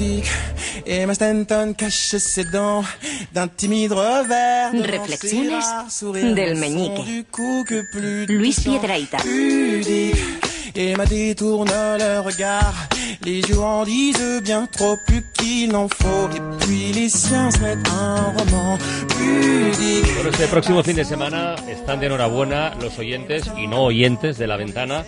[0.00, 0.26] pudique.
[0.86, 2.84] Emma Stanton cache ses dents
[3.32, 4.72] d'un timide revers.
[4.72, 7.04] devant Reflexiones del meñique.
[7.04, 9.18] du coup que plus de Luis temps Piedrahita.
[9.18, 10.16] pudique.
[10.74, 11.68] Emma détourne
[11.98, 12.72] le regard,
[13.24, 16.28] les yeux en disent bien trop plus qu'il n'en faut.
[16.34, 18.78] Et puis les siens se mettent un roman
[19.08, 20.14] pudique.
[20.14, 24.46] Bueno, este próximo fin de semana están de enhorabuena los oyentes y no oyentes de
[24.46, 25.04] la ventana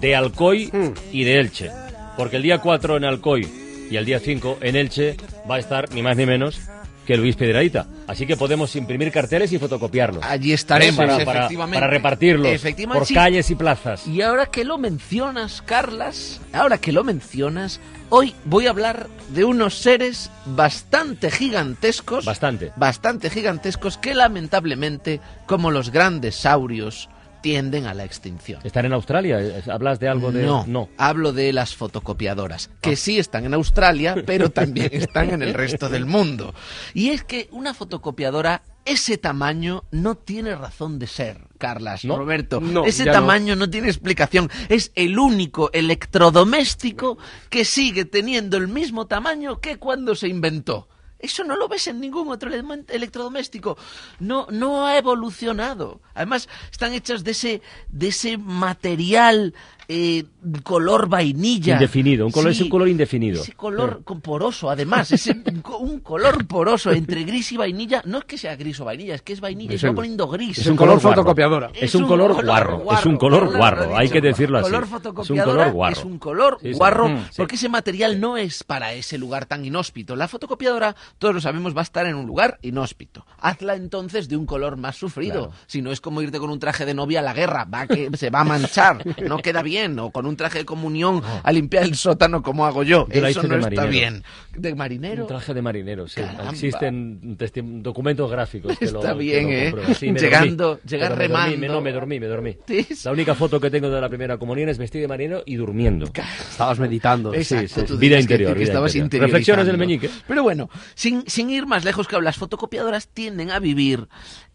[0.00, 0.70] de Alcoy
[1.12, 1.70] y de Elche.
[2.16, 5.16] Porque el día 4 en Alcoy y el día 5 en Elche
[5.50, 6.60] va a estar ni más ni menos
[7.06, 7.86] que Luis Piedrahita.
[8.06, 10.24] Así que podemos imprimir carteles y fotocopiarlos.
[10.24, 11.78] Allí estaremos, para, para- efectivamente.
[11.78, 13.14] para repartirlos Efectivamente, por sí.
[13.14, 14.06] calles y plazas.
[14.06, 17.78] Y ahora que lo mencionas, Carlas, ahora que lo mencionas,
[18.08, 22.24] hoy voy a hablar de unos seres bastante gigantescos.
[22.24, 22.72] Bastante.
[22.76, 27.10] Bastante gigantescos que lamentablemente, como los grandes saurios,
[27.44, 28.62] tienden a la extinción.
[28.64, 29.38] ¿Están en Australia?
[29.70, 30.44] ¿Hablas de algo de...?
[30.46, 30.88] No, no.
[30.96, 35.90] hablo de las fotocopiadoras, que sí están en Australia, pero también están en el resto
[35.90, 36.54] del mundo.
[36.94, 42.16] Y es que una fotocopiadora, ese tamaño, no tiene razón de ser, Carlas, ¿No?
[42.16, 42.62] Roberto.
[42.62, 43.12] No, ese no.
[43.12, 43.68] tamaño no.
[43.68, 44.50] tiene explicación.
[44.70, 47.18] Es el único electrodoméstico
[47.50, 50.88] que sigue teniendo el mismo tamaño que cuando se inventó.
[51.24, 53.78] Eso no lo ves en ningún otro electrodoméstico.
[54.20, 56.02] No, no ha evolucionado.
[56.12, 59.54] Además, están hechas de ese, de ese material
[59.88, 60.24] eh,
[60.62, 61.74] color vainilla.
[61.74, 63.42] Indefinido, un color, es un color indefinido.
[63.42, 65.12] Ese color con poroso, además,
[65.62, 68.02] co- un color poroso entre gris y vainilla.
[68.04, 69.94] No es que sea gris o vainilla, es que es vainilla y Es va el-
[69.94, 70.58] poniendo gris.
[70.58, 71.70] es un color fotocopiadora.
[71.74, 74.66] Es un color guarro, es un color guarro, hay que decirlo así.
[74.70, 75.96] Color Es un fotocopiadora color guarro.
[75.98, 77.34] es un color Sí, guarro, Mm, sí.
[77.36, 80.16] porque ese material no es para ese lugar tan inhóspito.
[80.16, 83.26] La fotocopiadora, todos lo sabemos, va a estar en un lugar inhóspito.
[83.38, 85.48] Hazla entonces de un color más sufrido.
[85.48, 85.52] Claro.
[85.66, 88.10] Si no es como irte con un traje de novia a la guerra, va que
[88.16, 89.73] se va a manchar, no queda bien.
[89.74, 93.08] O con un traje de comunión a limpiar el sótano como hago yo.
[93.08, 93.88] Yo Eso no está marinero.
[93.88, 94.24] bien.
[94.56, 95.22] ¿De marinero?
[95.22, 96.20] Un traje de marinero, sí.
[96.20, 96.50] Caramba.
[96.50, 98.78] Existen testi- documentos gráficos.
[98.78, 99.64] que lo- Está que bien, lo ¿eh?
[99.70, 99.94] comprueban.
[99.96, 100.82] Sí, me Llegando- dormí.
[100.88, 101.58] llegar me dormí, remando.
[101.58, 102.56] me- no, me dormí, me dormí.
[102.68, 102.86] Sí.
[103.04, 106.06] La única foto que tengo de la primera comunión es vestido de marinero y durmiendo.
[106.50, 107.34] Estabas meditando.
[107.34, 109.26] Exacto, sí, tú vida que- interior, que vida estabas interior.
[109.28, 110.08] Reflexiones del meñique.
[110.28, 114.08] Pero bueno, sin, sin ir más lejos que las fotocopiadoras tienden a vivir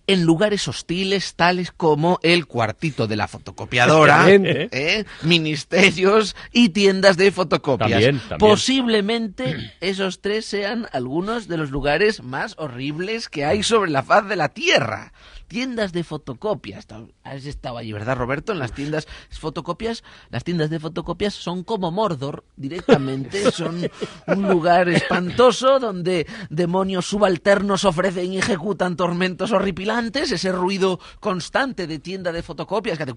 [0.10, 4.26] en lugares hostiles tales como el cuartito de la fotocopiadora.
[4.28, 5.06] ¿eh?
[5.22, 7.92] ministerios y tiendas de fotocopias.
[7.92, 8.40] También, también.
[8.40, 14.28] Posiblemente esos tres sean algunos de los lugares más horribles que hay sobre la faz
[14.28, 15.14] de la Tierra.
[15.50, 16.86] Tiendas de fotocopias.
[17.24, 18.52] Has estado allí, ¿verdad, Roberto?
[18.52, 20.04] En las tiendas fotocopias.
[20.30, 23.52] Las tiendas de fotocopias son como Mordor, directamente.
[23.60, 23.82] Son
[24.28, 30.32] un lugar espantoso donde demonios subalternos ofrecen y ejecutan tormentos horripilantes.
[30.32, 33.14] Ese ruido constante de tienda de fotocopias que hace...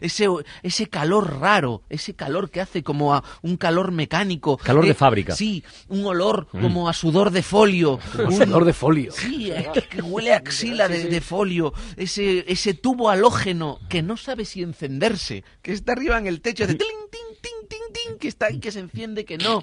[0.00, 0.26] Ese,
[0.62, 4.56] ese calor raro, ese calor que hace como a un calor mecánico.
[4.56, 5.34] Calor de Eh, fábrica.
[5.34, 7.98] Sí, un olor como a sudor de folio.
[8.18, 9.12] un- Sudor de folio.
[9.12, 11.72] Sí, que, que huele a axila de, de folio.
[11.96, 16.66] Ese, ese tubo halógeno que no sabe si encenderse, que está arriba en el techo
[16.66, 19.62] de tin, tin, tin, tin, tin, que está y que se enciende, que no,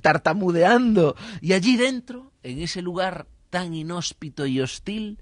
[0.00, 1.16] tartamudeando.
[1.40, 5.18] Y allí dentro, en ese lugar tan inhóspito y hostil,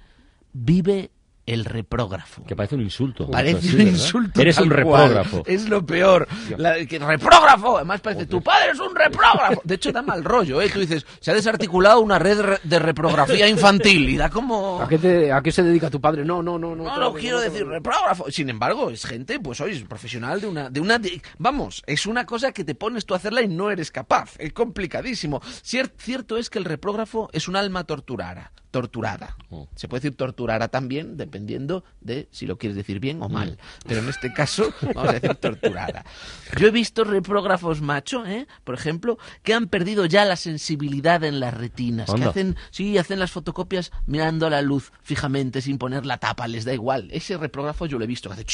[0.52, 1.10] vive
[1.46, 2.44] el reprógrafo.
[2.44, 3.28] Que parece un insulto.
[3.30, 3.92] Parece un ¿verdad?
[3.92, 4.40] insulto.
[4.40, 4.76] Eres un cual.
[4.76, 5.42] reprógrafo.
[5.46, 6.28] Es lo peor.
[6.56, 7.76] La- que, ¡Reprógrafo!
[7.78, 9.60] Además parece, tu padre es un reprógrafo.
[9.64, 10.70] De hecho, da mal rollo, ¿eh?
[10.72, 14.80] Tú dices, se ha desarticulado una red re- de reprografía infantil y da como...
[14.80, 16.24] ¿A qué, te- ¿A qué se dedica tu padre?
[16.24, 16.76] No, no, no.
[16.76, 18.30] No, No, no quiero no, decir reprógrafo.
[18.30, 22.06] Sin embargo, es gente, pues hoy es profesional de una, de una, de- vamos, es
[22.06, 24.34] una cosa que te pones tú a hacerla y no eres capaz.
[24.38, 25.40] Es complicadísimo.
[25.40, 29.36] Cier- cierto es que el reprógrafo es un alma torturada, torturada.
[29.50, 29.62] Mm.
[29.74, 33.58] Se puede decir torturara también, dependiendo de si lo quieres decir bien o mal.
[33.86, 36.04] Pero en este caso, vamos a decir torturada.
[36.58, 38.46] Yo he visto reprógrafos macho, ¿eh?
[38.64, 43.18] por ejemplo, que han perdido ya la sensibilidad en las retinas, que hacen Sí, hacen
[43.18, 47.08] las fotocopias mirando a la luz fijamente sin poner la tapa, les da igual.
[47.12, 48.44] Ese reprógrafo yo lo he visto que hace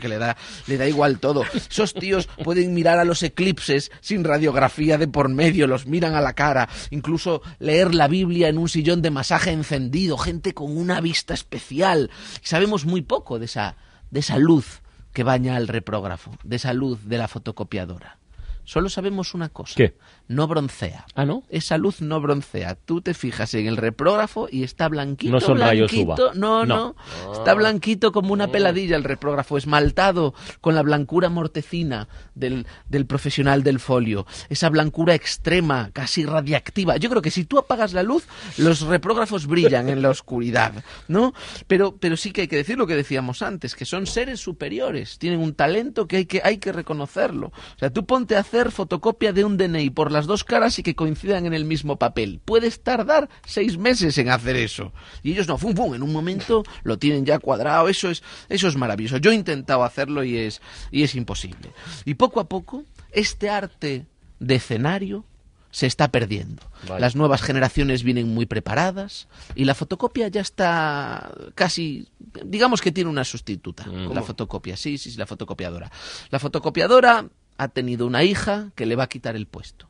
[0.00, 1.44] que le da, le da igual todo.
[1.54, 6.20] Esos tíos pueden mirar a los eclipses sin radiografía de por medio, los miran a
[6.20, 11.00] la cara, incluso leer la Biblia en un sillón de masaje encendido, gente con una
[11.00, 12.10] vista especial.
[12.42, 13.76] Sabemos muy poco de esa,
[14.10, 14.82] de esa luz
[15.12, 18.18] que baña al reprógrafo, de esa luz de la fotocopiadora.
[18.64, 19.74] Solo sabemos una cosa.
[19.76, 19.96] ¿Qué?
[20.28, 21.06] No broncea.
[21.14, 21.42] Ah, ¿no?
[21.48, 22.74] Esa luz no broncea.
[22.74, 25.32] Tú te fijas en el reprógrafo y está blanquito.
[25.32, 26.26] No son rayos blanquito.
[26.26, 26.34] uva.
[26.34, 26.94] No, No.
[27.24, 33.06] no, Está blanquito como una peladilla el reprógrafo, esmaltado con la blancura mortecina del, del
[33.06, 34.26] profesional del folio.
[34.50, 36.96] Esa blancura extrema, casi radiactiva.
[36.98, 38.26] Yo creo que si tú apagas la luz,
[38.58, 41.32] los reprógrafos brillan en la oscuridad, ¿no?
[41.66, 45.18] Pero, pero sí que hay que decir lo que decíamos antes, que son seres superiores.
[45.18, 47.46] Tienen un talento que hay que, hay que reconocerlo.
[47.48, 50.82] O sea, tú ponte a hacer fotocopia de un DNI por las dos caras y
[50.82, 52.40] que coincidan en el mismo papel.
[52.44, 54.92] Puedes tardar seis meses en hacer eso.
[55.22, 57.88] Y ellos no, fum, fum, en un momento lo tienen ya cuadrado.
[57.88, 59.18] Eso es, eso es maravilloso.
[59.18, 60.60] Yo he intentado hacerlo y es,
[60.90, 61.70] y es imposible.
[62.04, 62.82] Y poco a poco,
[63.12, 64.06] este arte
[64.40, 65.24] de escenario
[65.70, 66.64] se está perdiendo.
[66.88, 67.00] Vale.
[67.00, 72.08] Las nuevas generaciones vienen muy preparadas y la fotocopia ya está casi,
[72.44, 73.86] digamos que tiene una sustituta.
[73.86, 75.92] La fotocopia, sí, sí, sí, la fotocopiadora.
[76.30, 77.28] La fotocopiadora
[77.58, 79.88] ha tenido una hija que le va a quitar el puesto.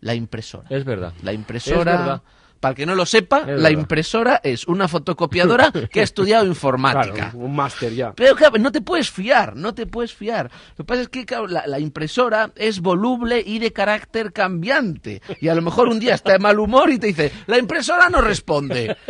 [0.00, 0.66] La impresora.
[0.70, 1.12] Es verdad.
[1.22, 2.22] La Es impresora, verdad.
[2.60, 7.12] Para el que no lo sepa, la impresora es una fotocopiadora que ha estudiado informática.
[7.30, 8.12] Claro, un máster ya.
[8.12, 10.50] Pero claro, no te puedes fiar, no te puedes fiar.
[10.76, 15.22] Lo que pasa es que claro, la, la impresora es voluble y de carácter cambiante.
[15.40, 18.08] Y a lo mejor un día está de mal humor y te dice, la impresora
[18.08, 18.96] no responde.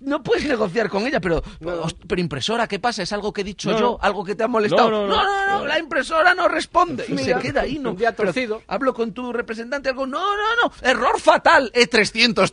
[0.00, 3.02] No puedes negociar con ella, pero, "Host- pero impresora, ¿qué pasa?
[3.02, 3.98] ¿Es algo que he dicho No, yo?
[4.00, 4.90] ¿Algo que te ha molestado?
[4.90, 7.04] No, no, no, la impresora no responde.
[7.08, 7.90] Y Mira, se queda ahí, ¿no?
[7.90, 8.62] un día Pero torcido.
[8.66, 11.70] hablo con tu representante, algo, no, no, no, error fatal,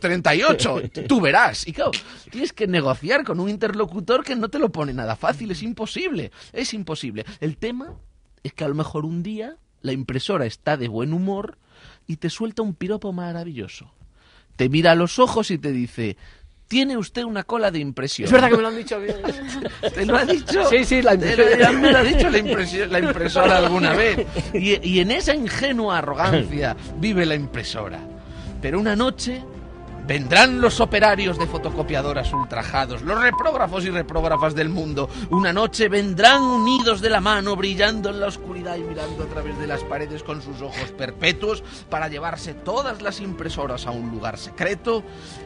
[0.02, 1.66] E E338, tú verás.
[1.66, 1.92] Y claro,
[2.30, 6.30] tienes que negociar con un interlocutor que no te lo pone nada fácil, es imposible,
[6.52, 7.24] es imposible.
[7.40, 7.94] El tema
[8.42, 11.58] es que a lo mejor un día la impresora está de buen humor
[12.06, 13.92] y te suelta un piropo maravilloso.
[14.56, 16.16] Te mira a los ojos y te dice,
[16.68, 18.26] tiene usted una cola de impresión.
[18.26, 19.16] Es verdad que me lo han dicho bien.
[19.94, 20.64] ¿Te lo ha dicho?
[20.68, 21.72] Sí, sí, la impresora.
[21.72, 24.26] me lo ha dicho la, impresora alguna vez.
[24.54, 28.00] Y, y en esa ingenua arrogancia vive la impresora.
[28.60, 29.42] Pero una noche
[30.06, 35.08] vendrán los operarios de fotocopiadoras ultrajados, los reprógrafos y reprógrafas del mundo.
[35.30, 39.58] Una noche vendrán unidos de la mano, brillando en la oscuridad y mirando a través
[39.58, 44.38] de las paredes con sus ojos perpetuos para llevarse todas las impresoras a un lugar
[44.38, 45.02] secreto.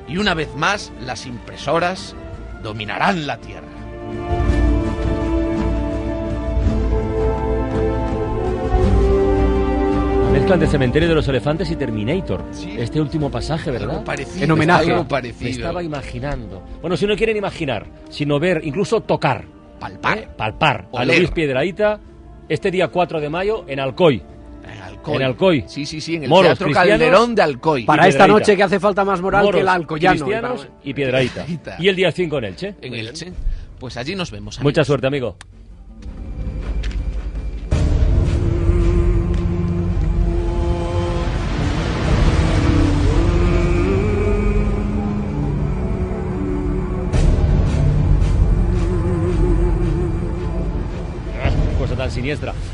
[0.06, 2.14] Y una vez más, las impresoras
[2.62, 4.39] dominarán la Tierra.
[10.50, 12.44] Mezclan de Cementerio de los Elefantes y Terminator.
[12.50, 12.75] Sí.
[12.76, 13.91] Este último pasaje, ¿verdad?
[13.91, 14.44] Algo parecido.
[14.44, 14.91] En homenaje.
[14.91, 15.49] Algo Me parecido.
[15.49, 16.61] estaba imaginando.
[16.81, 19.44] Bueno, si no quieren imaginar, sino ver, incluso tocar,
[19.79, 20.19] Palpar.
[20.19, 20.29] ¿eh?
[20.37, 21.19] palpar a Oler.
[21.19, 22.00] Luis Piedraíta
[22.49, 24.25] este día 4 de mayo en Alcoy.
[24.64, 25.17] En Alcoy.
[25.17, 25.64] En Alcoy.
[25.69, 26.75] Sí, sí, sí, en el Moros Teatro.
[26.75, 27.85] Calderón de Alcoy.
[27.85, 30.17] Para esta noche que hace falta más moral que el Moros, alcoyano.
[30.17, 31.47] cristianos Y Piedraíta.
[31.79, 32.75] Y el día 5 en Elche.
[32.82, 33.32] En Elche.
[33.79, 34.58] Pues allí nos vemos.
[34.58, 34.87] Mucha amigos.
[34.88, 35.37] suerte, amigo.
[52.30, 52.69] Siniestra.